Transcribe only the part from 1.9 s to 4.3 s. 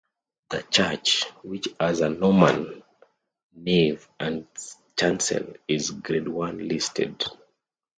a Norman nave